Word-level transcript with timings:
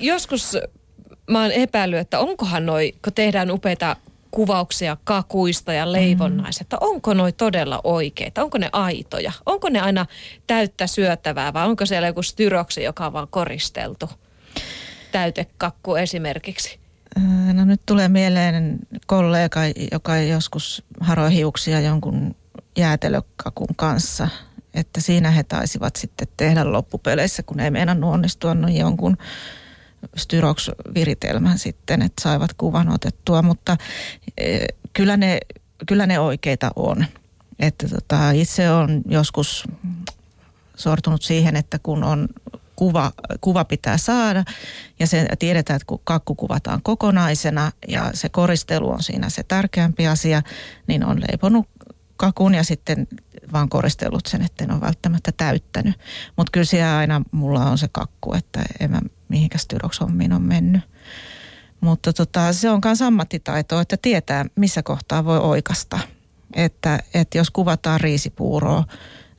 Joskus 0.00 0.56
mä 1.30 1.42
oon 1.42 1.52
epäillyt, 1.52 2.00
että 2.00 2.18
onkohan 2.18 2.66
noi, 2.66 2.94
kun 3.04 3.12
tehdään 3.12 3.50
upeita 3.50 3.96
kuvauksia 4.30 4.96
kakuista 5.04 5.72
ja 5.72 5.92
leivonnaista, 5.92 6.62
että 6.62 6.76
onko 6.80 7.14
noi 7.14 7.32
todella 7.32 7.80
oikeita, 7.84 8.42
onko 8.42 8.58
ne 8.58 8.68
aitoja, 8.72 9.32
onko 9.46 9.68
ne 9.68 9.80
aina 9.80 10.06
täyttä 10.46 10.86
syötävää 10.86 11.52
vai 11.52 11.66
onko 11.66 11.86
siellä 11.86 12.08
joku 12.08 12.22
styroksi, 12.22 12.82
joka 12.82 13.06
on 13.06 13.12
vaan 13.12 13.28
koristeltu 13.30 14.10
täytekakku 15.12 15.94
esimerkiksi? 15.94 16.78
No 17.52 17.64
nyt 17.64 17.80
tulee 17.86 18.08
mieleen 18.08 18.78
kollega, 19.06 19.60
joka 19.92 20.16
joskus 20.16 20.84
haroi 21.00 21.32
hiuksia 21.32 21.80
jonkun 21.80 22.34
jäätelökakun 22.78 23.76
kanssa. 23.76 24.28
Että 24.74 25.00
siinä 25.00 25.30
he 25.30 25.42
taisivat 25.42 25.96
sitten 25.96 26.28
tehdä 26.36 26.72
loppupeleissä, 26.72 27.42
kun 27.42 27.60
ei 27.60 27.70
meinannut 27.70 28.12
onnistua 28.12 28.54
no 28.54 28.68
jonkun 28.68 29.16
Styrox-viritelmän 30.16 31.58
sitten, 31.58 32.02
että 32.02 32.22
saivat 32.22 32.52
kuvan 32.52 32.88
otettua, 32.88 33.42
mutta 33.42 33.76
e, 34.38 34.66
kyllä 34.92 35.16
ne, 35.16 35.38
kyllä 35.86 36.06
ne 36.06 36.20
oikeita 36.20 36.70
on. 36.76 37.06
Että 37.58 37.88
tota, 37.88 38.30
itse 38.30 38.70
on 38.70 39.02
joskus 39.08 39.64
sortunut 40.76 41.22
siihen, 41.22 41.56
että 41.56 41.78
kun 41.78 42.04
on 42.04 42.28
kuva, 42.76 43.12
kuva 43.40 43.64
pitää 43.64 43.98
saada 43.98 44.44
ja 44.98 45.06
se 45.06 45.26
tiedetään, 45.38 45.76
että 45.76 45.86
kun 45.86 46.00
kakku 46.04 46.34
kuvataan 46.34 46.82
kokonaisena 46.82 47.72
ja 47.88 48.10
se 48.14 48.28
koristelu 48.28 48.90
on 48.90 49.02
siinä 49.02 49.28
se 49.28 49.42
tärkeämpi 49.42 50.06
asia, 50.06 50.42
niin 50.86 51.04
on 51.04 51.20
leiponut 51.20 51.68
kakun 52.16 52.54
ja 52.54 52.64
sitten 52.64 53.08
vaan 53.52 53.68
koristellut 53.68 54.26
sen, 54.26 54.42
että 54.42 54.64
en 54.64 54.72
ole 54.72 54.80
välttämättä 54.80 55.32
täyttänyt. 55.36 55.94
Mutta 56.36 56.50
kyllä 56.52 56.64
siellä 56.64 56.98
aina 56.98 57.22
mulla 57.30 57.64
on 57.64 57.78
se 57.78 57.88
kakku, 57.92 58.32
että 58.34 58.64
en 58.80 58.90
mä 58.90 59.00
mihinkä 59.28 59.58
styroksommiin 59.58 60.32
on 60.32 60.42
mennyt. 60.42 60.82
Mutta 61.80 62.12
tota, 62.12 62.52
se 62.52 62.70
on 62.70 62.80
myös 62.84 63.02
ammattitaito, 63.02 63.80
että 63.80 63.96
tietää 64.02 64.44
missä 64.56 64.82
kohtaa 64.82 65.24
voi 65.24 65.38
oikasta. 65.38 65.98
Että, 66.54 66.98
että 67.14 67.38
jos 67.38 67.50
kuvataan 67.50 68.00
riisipuuroa, 68.00 68.84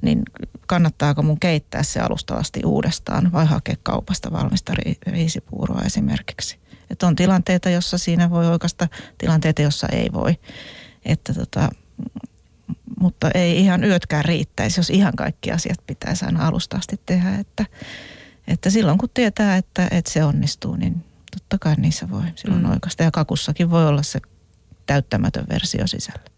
niin 0.02 0.24
kannattaako 0.68 1.22
mun 1.22 1.40
keittää 1.40 1.84
se 1.84 2.00
alustavasti 2.00 2.62
uudestaan 2.66 3.32
vai 3.32 3.46
hakea 3.46 3.76
kaupasta 3.84 4.32
valmista 4.32 4.74
riisipuuroa 5.08 5.82
esimerkiksi. 5.86 6.60
Että 6.90 7.08
on 7.08 7.16
tilanteita, 7.16 7.70
jossa 7.70 7.98
siinä 7.98 8.30
voi 8.30 8.48
oikasta, 8.48 8.88
tilanteita, 9.18 9.62
jossa 9.62 9.88
ei 9.92 10.10
voi. 10.14 10.38
Että 11.06 11.34
tota, 11.34 11.70
mutta 13.28 13.40
ei 13.40 13.60
ihan 13.60 13.84
yötkään 13.84 14.26
riittäisi, 14.26 14.80
jos 14.80 14.90
ihan 14.90 15.16
kaikki 15.16 15.52
asiat 15.52 15.80
pitäisi 15.88 16.26
aina 16.26 16.48
alusta 16.48 16.78
asti 16.78 17.02
tehdä. 17.06 17.36
Että, 17.36 17.66
että 18.48 18.70
silloin 18.70 18.98
kun 18.98 19.10
tietää, 19.14 19.58
että, 19.58 19.88
että 19.92 20.12
se 20.12 20.24
onnistuu, 20.24 20.76
niin 20.76 21.04
totta 21.32 21.58
kai 21.60 21.76
niissä 21.76 22.10
voi 22.10 22.24
silloin 22.36 22.64
mm. 22.64 22.70
oikeasta. 22.70 23.04
Ja 23.04 23.12
kakussakin 23.12 23.70
voi 23.70 23.88
olla 23.88 24.04
se 24.04 24.20
täyttämätön 24.86 25.46
versio 25.50 25.88
sisällä. 25.88 26.37